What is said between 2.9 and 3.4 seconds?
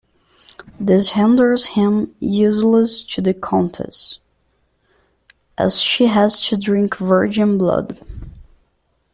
to the